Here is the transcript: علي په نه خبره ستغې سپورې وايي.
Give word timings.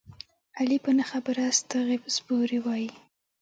علي 0.57 0.77
په 0.85 0.91
نه 0.97 1.05
خبره 1.11 1.43
ستغې 1.59 1.97
سپورې 2.15 2.59
وايي. 2.65 2.89